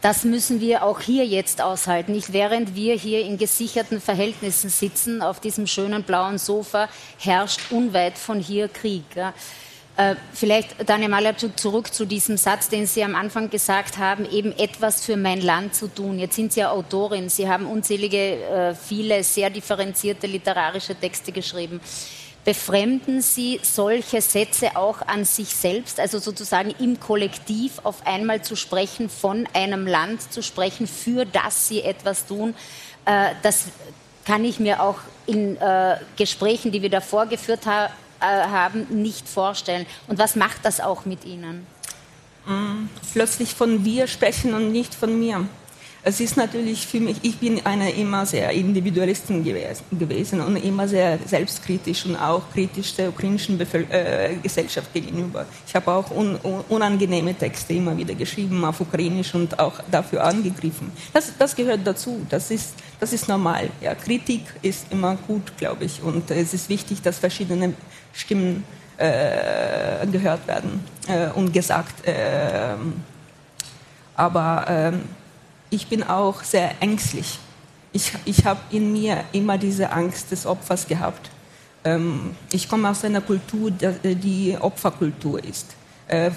Das 0.00 0.22
müssen 0.22 0.60
wir 0.60 0.84
auch 0.84 1.00
hier 1.00 1.26
jetzt 1.26 1.60
aushalten. 1.60 2.12
Nicht 2.12 2.32
während 2.32 2.76
wir 2.76 2.94
hier 2.94 3.22
in 3.24 3.36
gesicherten 3.36 4.00
Verhältnissen 4.00 4.70
sitzen, 4.70 5.22
auf 5.22 5.40
diesem 5.40 5.66
schönen 5.66 6.04
blauen 6.04 6.38
Sofa, 6.38 6.88
herrscht 7.18 7.72
unweit 7.72 8.16
von 8.16 8.38
hier 8.38 8.68
Krieg. 8.68 9.02
Ja? 9.16 9.34
Äh, 9.98 10.14
vielleicht, 10.32 10.88
Daniel 10.88 11.08
Malabczuk, 11.08 11.58
zurück 11.58 11.92
zu 11.92 12.04
diesem 12.04 12.36
Satz, 12.36 12.68
den 12.68 12.86
Sie 12.86 13.02
am 13.02 13.16
Anfang 13.16 13.50
gesagt 13.50 13.98
haben, 13.98 14.30
eben 14.30 14.56
etwas 14.56 15.04
für 15.04 15.16
mein 15.16 15.40
Land 15.40 15.74
zu 15.74 15.88
tun. 15.88 16.20
Jetzt 16.20 16.36
sind 16.36 16.52
Sie 16.52 16.60
ja 16.60 16.70
Autorin, 16.70 17.28
Sie 17.28 17.48
haben 17.48 17.66
unzählige, 17.66 18.16
äh, 18.16 18.74
viele 18.76 19.24
sehr 19.24 19.50
differenzierte 19.50 20.28
literarische 20.28 20.94
Texte 20.94 21.32
geschrieben. 21.32 21.80
Befremden 22.44 23.22
Sie 23.22 23.58
solche 23.64 24.20
Sätze 24.20 24.76
auch 24.76 25.02
an 25.02 25.24
sich 25.24 25.48
selbst, 25.48 25.98
also 25.98 26.20
sozusagen 26.20 26.72
im 26.78 27.00
Kollektiv 27.00 27.80
auf 27.82 28.06
einmal 28.06 28.42
zu 28.42 28.54
sprechen, 28.54 29.08
von 29.10 29.48
einem 29.52 29.84
Land 29.84 30.32
zu 30.32 30.44
sprechen, 30.44 30.86
für 30.86 31.24
das 31.24 31.66
Sie 31.66 31.82
etwas 31.82 32.24
tun? 32.24 32.54
Äh, 33.04 33.30
das 33.42 33.64
kann 34.24 34.44
ich 34.44 34.60
mir 34.60 34.80
auch 34.80 35.00
in 35.26 35.58
Gesprächen, 36.16 36.70
die 36.70 36.82
wir 36.82 36.90
davor 36.90 37.26
geführt 37.26 37.64
haben, 37.64 37.92
äh, 38.20 38.24
haben, 38.24 38.86
nicht 38.90 39.28
vorstellen. 39.28 39.86
Und 40.06 40.18
was 40.18 40.36
macht 40.36 40.64
das 40.64 40.80
auch 40.80 41.04
mit 41.04 41.24
Ihnen? 41.24 41.66
Mm, 42.46 42.88
plötzlich 43.12 43.54
von 43.54 43.84
wir 43.84 44.06
sprechen 44.06 44.54
und 44.54 44.72
nicht 44.72 44.94
von 44.94 45.18
mir. 45.18 45.46
Es 46.04 46.20
ist 46.20 46.36
natürlich 46.36 46.86
für 46.86 47.00
mich, 47.00 47.16
ich 47.22 47.36
bin 47.38 47.60
eine 47.66 47.90
immer 47.90 48.24
sehr 48.24 48.50
Individualistin 48.52 49.44
gewesen 49.44 50.40
und 50.40 50.56
immer 50.56 50.86
sehr 50.86 51.18
selbstkritisch 51.26 52.06
und 52.06 52.16
auch 52.16 52.42
kritisch 52.52 52.94
der 52.94 53.08
ukrainischen 53.08 53.58
Bevölker 53.58 54.30
äh, 54.30 54.36
Gesellschaft 54.36 54.94
gegenüber. 54.94 55.44
Ich 55.66 55.74
habe 55.74 55.92
auch 55.92 56.10
un 56.10 56.36
unangenehme 56.68 57.34
Texte 57.34 57.74
immer 57.74 57.96
wieder 57.96 58.14
geschrieben 58.14 58.64
auf 58.64 58.80
Ukrainisch 58.80 59.34
und 59.34 59.58
auch 59.58 59.80
dafür 59.90 60.24
angegriffen. 60.24 60.92
Das, 61.12 61.32
das 61.36 61.54
gehört 61.54 61.80
dazu, 61.84 62.24
das 62.28 62.52
ist, 62.52 62.74
das 63.00 63.12
ist 63.12 63.28
normal. 63.28 63.68
Ja, 63.80 63.94
Kritik 63.96 64.42
ist 64.62 64.86
immer 64.90 65.16
gut, 65.26 65.56
glaube 65.58 65.84
ich, 65.84 66.00
und 66.00 66.30
es 66.30 66.54
ist 66.54 66.68
wichtig, 66.68 67.02
dass 67.02 67.18
verschiedene 67.18 67.74
Stimmen 68.12 68.64
äh, 68.96 70.06
gehört 70.10 70.46
werden 70.46 70.84
äh, 71.06 71.28
und 71.28 71.52
gesagt. 71.52 72.06
Äh, 72.06 72.74
aber 74.16 74.64
ähm, 74.68 75.02
ich 75.70 75.86
bin 75.86 76.02
auch 76.02 76.42
sehr 76.42 76.72
ängstlich. 76.80 77.38
Ich, 77.92 78.12
ich 78.24 78.44
habe 78.44 78.60
in 78.70 78.92
mir 78.92 79.24
immer 79.32 79.56
diese 79.58 79.90
Angst 79.90 80.30
des 80.32 80.46
Opfers 80.46 80.86
gehabt. 80.86 81.30
Ähm, 81.84 82.34
ich 82.52 82.68
komme 82.68 82.90
aus 82.90 83.04
einer 83.04 83.20
Kultur, 83.20 83.70
die 83.70 84.56
Opferkultur 84.60 85.42
ist. 85.42 85.74
Äh, 86.08 86.28
äh, 86.28 86.32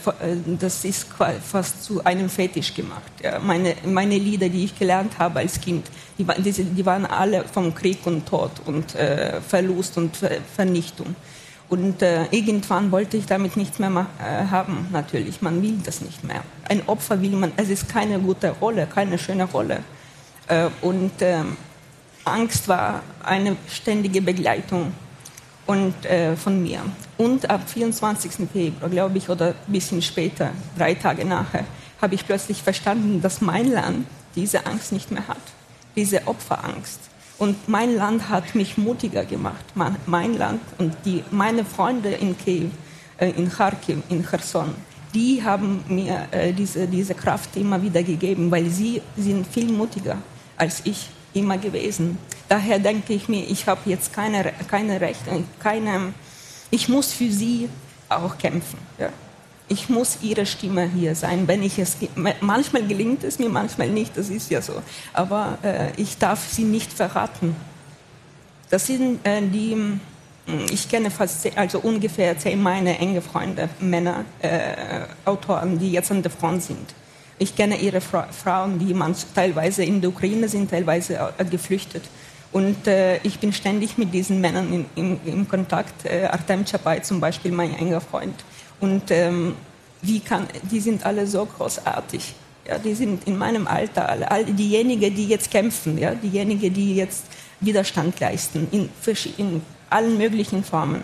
das 0.59 0.83
ist 0.83 1.07
fast 1.49 1.83
zu 1.83 2.03
einem 2.03 2.29
Fetisch 2.29 2.73
gemacht. 2.73 3.11
Meine, 3.41 3.75
meine 3.85 4.17
Lieder, 4.17 4.49
die 4.49 4.65
ich 4.65 4.77
gelernt 4.77 5.17
habe 5.17 5.39
als 5.39 5.59
Kind, 5.59 5.89
die, 6.17 6.85
waren 6.85 7.05
alle 7.05 7.45
vom 7.45 7.73
Krieg 7.73 8.05
und 8.05 8.27
Tod 8.27 8.51
und 8.65 8.93
äh, 8.95 9.39
Verlust 9.41 9.97
und 9.97 10.17
Vernichtung. 10.55 11.15
Und 11.71 12.01
äh, 12.01 12.25
irgendwann 12.31 12.91
wollte 12.91 13.15
ich 13.15 13.27
damit 13.27 13.55
nichts 13.55 13.79
mehr 13.79 14.05
äh, 14.19 14.45
haben, 14.51 14.89
natürlich. 14.91 15.41
Man 15.41 15.61
will 15.61 15.79
das 15.85 16.01
nicht 16.01 16.21
mehr. 16.21 16.43
Ein 16.67 16.85
Opfer 16.85 17.21
will 17.21 17.31
man, 17.31 17.53
es 17.55 17.69
ist 17.69 17.87
keine 17.87 18.19
gute 18.19 18.49
Rolle, 18.49 18.85
keine 18.93 19.17
schöne 19.17 19.45
Rolle. 19.45 19.81
Äh, 20.49 20.67
und 20.81 21.13
ähm, 21.21 21.55
Angst 22.25 22.67
war 22.67 23.01
eine 23.23 23.55
ständige 23.69 24.21
Begleitung 24.21 24.91
und, 25.65 26.05
äh, 26.05 26.35
von 26.35 26.61
mir. 26.61 26.81
Und 27.17 27.49
ab 27.49 27.61
24. 27.65 28.49
Februar, 28.51 28.89
glaube 28.89 29.17
ich, 29.17 29.29
oder 29.29 29.47
ein 29.47 29.71
bisschen 29.71 30.01
später, 30.01 30.51
drei 30.77 30.93
Tage 30.93 31.23
nachher, 31.23 31.63
habe 32.01 32.15
ich 32.15 32.27
plötzlich 32.27 32.61
verstanden, 32.61 33.21
dass 33.21 33.39
mein 33.39 33.71
Land 33.71 34.07
diese 34.35 34.65
Angst 34.65 34.91
nicht 34.91 35.09
mehr 35.09 35.25
hat. 35.25 35.37
Diese 35.95 36.27
Opferangst. 36.27 37.10
Und 37.41 37.67
mein 37.67 37.95
Land 37.95 38.29
hat 38.29 38.53
mich 38.53 38.77
mutiger 38.77 39.25
gemacht. 39.25 39.65
Mein 40.05 40.37
Land 40.37 40.61
und 40.77 40.95
die, 41.05 41.23
meine 41.31 41.65
Freunde 41.65 42.09
in 42.11 42.37
Kiew, 42.37 42.69
äh, 43.17 43.31
in 43.31 43.49
Kharkiv, 43.49 43.97
in 44.09 44.23
Cherson, 44.23 44.75
die 45.11 45.41
haben 45.43 45.83
mir 45.87 46.27
äh, 46.29 46.53
diese, 46.53 46.85
diese 46.85 47.15
Kraft 47.15 47.57
immer 47.57 47.81
wieder 47.81 48.03
gegeben, 48.03 48.51
weil 48.51 48.69
sie 48.69 49.01
sind 49.17 49.47
viel 49.47 49.71
mutiger 49.71 50.17
als 50.55 50.81
ich 50.83 51.09
immer 51.33 51.57
gewesen. 51.57 52.19
Daher 52.47 52.77
denke 52.77 53.13
ich 53.13 53.27
mir, 53.27 53.43
ich 53.49 53.65
habe 53.65 53.89
jetzt 53.89 54.13
keine, 54.13 54.53
keine 54.67 55.01
Rechte, 55.01 55.43
keine, 55.63 56.13
ich 56.69 56.89
muss 56.89 57.11
für 57.11 57.31
sie 57.31 57.69
auch 58.07 58.37
kämpfen. 58.37 58.77
Ja 58.99 59.09
ich 59.71 59.87
muss 59.87 60.17
ihre 60.21 60.45
Stimme 60.45 60.89
hier 60.93 61.15
sein, 61.15 61.47
wenn 61.47 61.63
ich 61.63 61.79
es 61.79 61.95
manchmal 62.41 62.85
gelingt 62.85 63.23
es 63.23 63.39
mir, 63.39 63.47
manchmal 63.47 63.89
nicht, 63.89 64.17
das 64.17 64.29
ist 64.29 64.51
ja 64.51 64.61
so. 64.61 64.73
Aber 65.13 65.57
äh, 65.63 65.91
ich 65.95 66.17
darf 66.17 66.45
sie 66.49 66.63
nicht 66.63 66.91
verraten. 66.91 67.55
Das 68.69 68.85
sind 68.85 69.25
äh, 69.25 69.41
die, 69.41 69.71
hm, 69.71 69.99
ich 70.69 70.89
kenne 70.89 71.09
fast, 71.09 71.57
also 71.57 71.79
ungefähr 71.79 72.37
zehn 72.37 72.61
meine 72.61 72.99
enge 72.99 73.21
Freunde, 73.21 73.69
Männer, 73.79 74.25
äh, 74.41 75.05
Autoren, 75.23 75.79
die 75.79 75.93
jetzt 75.93 76.11
an 76.11 76.21
der 76.21 76.31
Front 76.31 76.63
sind. 76.63 76.93
Ich 77.39 77.55
kenne 77.55 77.77
ihre 77.77 78.01
Fra 78.01 78.27
Frauen, 78.29 78.77
die 78.77 78.93
man 78.93 79.15
teilweise 79.33 79.85
in 79.85 80.01
der 80.01 80.09
Ukraine 80.09 80.49
sind, 80.49 80.69
teilweise 80.69 81.17
äh, 81.37 81.45
geflüchtet. 81.45 82.03
Und 82.51 82.87
äh, 82.87 83.19
ich 83.23 83.39
bin 83.39 83.53
ständig 83.53 83.97
mit 83.97 84.13
diesen 84.13 84.41
Männern 84.41 84.73
in, 84.73 84.85
in, 84.95 85.19
in 85.25 85.47
Kontakt. 85.47 86.05
Äh, 86.05 86.25
Artem 86.25 86.65
Chapai 86.65 86.99
zum 86.99 87.21
Beispiel, 87.21 87.53
mein 87.53 87.73
enger 87.73 88.01
Freund 88.01 88.35
Und 88.81 89.09
ähm, 89.11 89.55
wie 90.01 90.19
kann, 90.19 90.47
die 90.63 90.79
sind 90.79 91.05
alle 91.05 91.25
so 91.27 91.45
großartig. 91.45 92.33
Ja, 92.67 92.77
die 92.77 92.93
sind 92.93 93.27
in 93.27 93.37
meinem 93.37 93.67
Alter 93.67 94.09
alle, 94.09 94.29
all 94.29 94.45
diejenigen, 94.45 95.15
die 95.15 95.27
jetzt 95.27 95.49
kämpfen, 95.49 95.97
ja, 95.97 96.13
diejenigen, 96.13 96.73
die 96.73 96.95
jetzt 96.95 97.23
Widerstand 97.59 98.19
leisten 98.19 98.67
in, 98.71 98.89
in 99.37 99.61
allen 99.89 100.17
möglichen 100.17 100.63
Formen. 100.63 101.01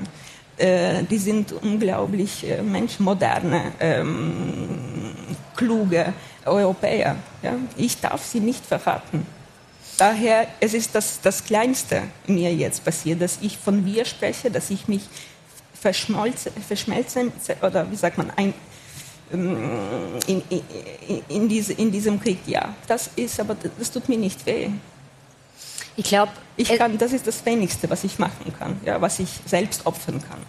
Äh, 0.57 1.03
die 1.03 1.19
sind 1.19 1.51
unglaublich 1.51 2.49
äh, 2.49 2.61
menschmoderne, 2.61 3.73
ähm, 3.79 5.13
kluge 5.55 6.13
Europäer. 6.45 7.15
Ja? 7.43 7.53
Ich 7.75 7.99
darf 7.99 8.25
sie 8.25 8.39
nicht 8.39 8.65
verraten. 8.65 9.25
Daher, 9.97 10.47
es 10.59 10.73
ist 10.73 10.93
das, 10.93 11.21
das 11.21 11.43
Kleinste 11.43 12.03
mir 12.27 12.53
jetzt 12.53 12.83
passiert, 12.83 13.21
dass 13.21 13.39
ich 13.41 13.57
von 13.57 13.85
wir 13.85 14.05
spreche, 14.05 14.49
dass 14.49 14.69
ich 14.69 14.87
mich 14.87 15.01
verschmolze, 15.79 16.51
verschmelze, 16.51 17.31
oder 17.61 17.89
wie 17.89 17.95
sagt 17.95 18.17
man, 18.17 18.31
ein, 18.35 18.53
ähm, 19.31 19.57
in, 20.27 20.41
in, 20.49 21.21
in, 21.27 21.49
diese, 21.49 21.73
in 21.73 21.91
diesem 21.91 22.21
Krieg, 22.21 22.39
ja. 22.45 22.73
Das 22.87 23.09
ist 23.15 23.39
aber, 23.39 23.55
das 23.77 23.91
tut 23.91 24.07
mir 24.09 24.17
nicht 24.17 24.45
weh. 24.45 24.69
Ich 25.95 26.05
glaube, 26.05 26.31
ich 26.55 26.77
kann, 26.77 26.97
das 26.97 27.11
ist 27.11 27.25
das 27.25 27.43
Wenigste, 27.45 27.89
was 27.89 28.03
ich 28.03 28.19
machen 28.19 28.53
kann, 28.57 28.79
ja, 28.85 29.01
was 29.01 29.19
ich 29.19 29.29
selbst 29.45 29.85
opfern 29.85 30.21
kann. 30.21 30.39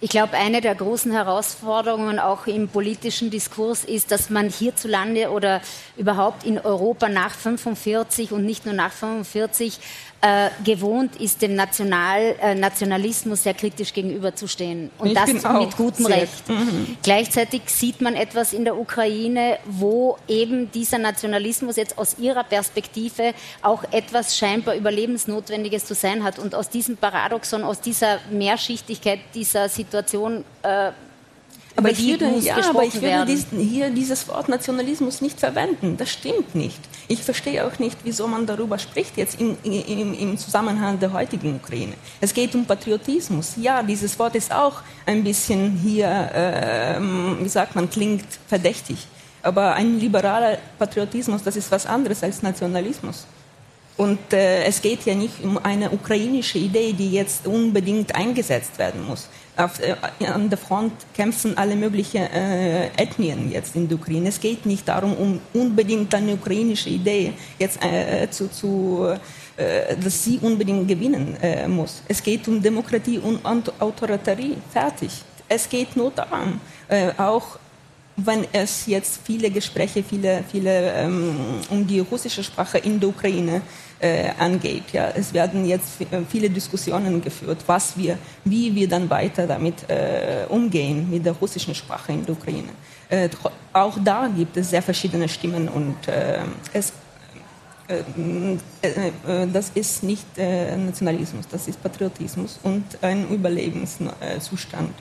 Ich 0.00 0.10
glaube, 0.10 0.34
eine 0.34 0.60
der 0.60 0.76
großen 0.76 1.10
Herausforderungen 1.10 2.20
auch 2.20 2.46
im 2.46 2.68
politischen 2.68 3.30
Diskurs 3.30 3.82
ist, 3.82 4.12
dass 4.12 4.30
man 4.30 4.48
hierzulande 4.48 5.30
oder 5.30 5.60
überhaupt 5.96 6.44
in 6.44 6.56
Europa 6.60 7.08
nach 7.08 7.34
45 7.34 8.30
und 8.30 8.44
nicht 8.44 8.64
nur 8.64 8.74
nach 8.74 8.92
45 8.92 9.80
äh, 10.20 10.50
gewohnt 10.64 11.16
ist, 11.16 11.42
dem 11.42 11.54
National, 11.54 12.34
äh, 12.40 12.54
Nationalismus 12.54 13.44
sehr 13.44 13.54
kritisch 13.54 13.92
gegenüberzustehen. 13.92 14.90
Und 14.98 15.08
ich 15.08 15.14
das 15.14 15.28
mit 15.32 15.76
gutem 15.76 16.06
Recht. 16.06 16.48
Mhm. 16.48 16.96
Gleichzeitig 17.02 17.62
sieht 17.66 18.00
man 18.00 18.14
etwas 18.14 18.52
in 18.52 18.64
der 18.64 18.76
Ukraine, 18.76 19.58
wo 19.64 20.18
eben 20.26 20.72
dieser 20.72 20.98
Nationalismus 20.98 21.76
jetzt 21.76 21.98
aus 21.98 22.18
ihrer 22.18 22.42
Perspektive 22.42 23.32
auch 23.62 23.84
etwas 23.92 24.36
scheinbar 24.36 24.74
Überlebensnotwendiges 24.74 25.84
zu 25.84 25.94
sein 25.94 26.24
hat. 26.24 26.38
Und 26.38 26.54
aus 26.54 26.68
diesem 26.68 26.96
Paradoxon, 26.96 27.62
aus 27.62 27.80
dieser 27.80 28.18
Mehrschichtigkeit 28.30 29.20
dieser 29.34 29.68
Situation 29.68 30.44
äh, 30.62 30.90
aber 31.78 31.90
ich 31.90 32.04
würde, 32.04 32.38
ja, 32.40 32.56
aber 32.68 32.82
ich 32.82 33.00
würde 33.00 33.24
diesen, 33.24 33.60
hier 33.60 33.88
dieses 33.90 34.26
Wort 34.26 34.48
Nationalismus 34.48 35.20
nicht 35.20 35.38
verwenden. 35.38 35.96
Das 35.96 36.10
stimmt 36.10 36.52
nicht. 36.56 36.80
Ich 37.06 37.22
verstehe 37.22 37.64
auch 37.64 37.78
nicht, 37.78 37.96
wieso 38.02 38.26
man 38.26 38.46
darüber 38.46 38.80
spricht 38.80 39.16
jetzt 39.16 39.40
im, 39.40 39.56
im, 39.62 40.12
im 40.12 40.36
Zusammenhang 40.36 40.98
der 40.98 41.12
heutigen 41.12 41.54
Ukraine. 41.54 41.94
Es 42.20 42.34
geht 42.34 42.52
um 42.56 42.66
Patriotismus. 42.66 43.52
Ja, 43.56 43.84
dieses 43.84 44.18
Wort 44.18 44.34
ist 44.34 44.52
auch 44.52 44.82
ein 45.06 45.22
bisschen 45.22 45.70
hier, 45.76 46.08
äh, 46.08 47.00
wie 47.44 47.48
sagt 47.48 47.76
man, 47.76 47.88
klingt 47.88 48.26
verdächtig. 48.48 49.06
Aber 49.42 49.74
ein 49.74 50.00
liberaler 50.00 50.58
Patriotismus, 50.80 51.44
das 51.44 51.54
ist 51.54 51.70
was 51.70 51.86
anderes 51.86 52.24
als 52.24 52.42
Nationalismus. 52.42 53.24
Und 53.96 54.32
äh, 54.32 54.64
es 54.64 54.82
geht 54.82 55.06
ja 55.06 55.14
nicht 55.14 55.44
um 55.44 55.58
eine 55.58 55.90
ukrainische 55.90 56.58
Idee, 56.58 56.92
die 56.92 57.12
jetzt 57.12 57.46
unbedingt 57.46 58.14
eingesetzt 58.16 58.78
werden 58.78 59.06
muss 59.06 59.28
auf, 59.58 59.80
äh, 59.80 59.94
an 60.26 60.48
der 60.48 60.58
Front 60.58 60.92
kämpfen 61.14 61.56
alle 61.58 61.76
möglichen 61.76 62.22
äh, 62.22 62.86
Ethnien 62.96 63.50
jetzt 63.50 63.74
in 63.76 63.88
der 63.88 63.98
Ukraine. 63.98 64.28
Es 64.28 64.40
geht 64.40 64.64
nicht 64.64 64.86
darum, 64.88 65.14
um 65.14 65.40
unbedingt 65.52 66.14
eine 66.14 66.34
ukrainische 66.34 66.90
Idee 66.90 67.32
jetzt 67.58 67.82
äh, 67.84 68.28
zu, 68.30 68.48
zu 68.50 69.14
äh, 69.56 69.96
dass 69.96 70.22
sie 70.22 70.38
unbedingt 70.40 70.86
gewinnen 70.86 71.36
äh, 71.42 71.66
muss. 71.66 72.02
Es 72.06 72.22
geht 72.22 72.46
um 72.46 72.62
Demokratie 72.62 73.18
und 73.18 73.44
Autoritarie. 73.44 74.56
Fertig. 74.72 75.10
Es 75.48 75.68
geht 75.68 75.96
nur 75.96 76.12
darum, 76.12 76.60
äh, 76.88 77.10
auch 77.18 77.58
wenn 78.24 78.46
es 78.52 78.86
jetzt 78.86 79.20
viele 79.24 79.50
Gespräche, 79.50 80.02
viele, 80.02 80.42
viele 80.50 80.92
ähm, 80.92 81.36
um 81.70 81.86
die 81.86 82.00
russische 82.00 82.42
Sprache 82.42 82.78
in 82.78 82.98
der 82.98 83.08
Ukraine 83.10 83.62
äh, 84.00 84.30
angeht. 84.38 84.84
Ja, 84.92 85.10
es 85.14 85.32
werden 85.32 85.64
jetzt 85.64 86.00
äh, 86.00 86.22
viele 86.28 86.50
Diskussionen 86.50 87.22
geführt, 87.22 87.58
was 87.66 87.96
wir, 87.96 88.18
wie 88.44 88.74
wir 88.74 88.88
dann 88.88 89.08
weiter 89.08 89.46
damit 89.46 89.88
äh, 89.88 90.46
umgehen 90.48 91.08
mit 91.10 91.24
der 91.24 91.32
russischen 91.32 91.74
Sprache 91.74 92.12
in 92.12 92.26
der 92.26 92.34
Ukraine. 92.34 92.70
Äh, 93.08 93.28
auch 93.72 93.96
da 94.02 94.28
gibt 94.28 94.56
es 94.56 94.70
sehr 94.70 94.82
verschiedene 94.82 95.28
Stimmen 95.28 95.68
und 95.68 96.08
äh, 96.08 96.40
es 96.72 96.92
äh, 97.88 98.02
das 99.50 99.70
ist 99.74 100.02
nicht 100.02 100.26
Nationalismus, 100.36 101.48
das 101.48 101.68
ist 101.68 101.82
Patriotismus 101.82 102.60
und 102.62 102.84
ein 103.00 103.26
Überlebenszustand. 103.30 104.92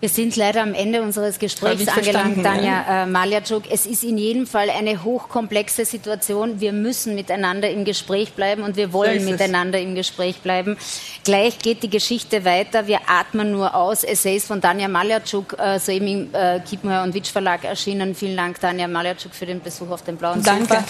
Wir 0.00 0.08
sind 0.08 0.36
leider 0.36 0.62
am 0.62 0.74
Ende 0.74 1.02
unseres 1.02 1.40
Gesprächs 1.40 1.88
angelangt, 1.88 2.44
Tanja 2.44 3.02
äh, 3.02 3.06
Maljatschuk. 3.06 3.64
Es 3.68 3.84
ist 3.84 4.04
in 4.04 4.16
jedem 4.16 4.46
Fall 4.46 4.70
eine 4.70 5.02
hochkomplexe 5.02 5.84
Situation. 5.84 6.60
Wir 6.60 6.72
müssen 6.72 7.16
miteinander 7.16 7.68
im 7.68 7.84
Gespräch 7.84 8.32
bleiben 8.32 8.62
und 8.62 8.76
wir 8.76 8.92
wollen 8.92 9.24
so 9.24 9.30
miteinander 9.30 9.80
im 9.80 9.96
Gespräch 9.96 10.38
bleiben. 10.38 10.76
Gleich 11.24 11.58
geht 11.58 11.82
die 11.82 11.90
Geschichte 11.90 12.44
weiter. 12.44 12.86
Wir 12.86 13.00
atmen 13.08 13.50
nur 13.50 13.74
aus. 13.74 14.04
Essays 14.04 14.44
von 14.44 14.60
Tanja 14.60 14.86
Maljatschuk, 14.86 15.58
äh, 15.58 15.80
soeben 15.80 16.06
im 16.06 16.34
äh, 16.34 16.60
Kiepenheuer 16.60 17.02
und 17.02 17.14
Witsch 17.14 17.32
Verlag 17.32 17.64
erschienen. 17.64 18.14
Vielen 18.14 18.36
Dank, 18.36 18.60
Tanja 18.60 18.86
Maljatschuk, 18.86 19.34
für 19.34 19.46
den 19.46 19.60
Besuch 19.60 19.90
auf 19.90 20.02
dem 20.04 20.16
Blauen 20.16 20.42
Danke. 20.44 20.74
Sofa. 20.74 20.84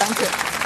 Danke. 0.00 0.59